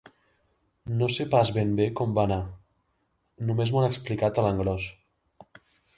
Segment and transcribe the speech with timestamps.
[1.01, 2.39] No sé pas ben bé com va anar:
[3.51, 4.89] només m'ho han explicat a l'engròs.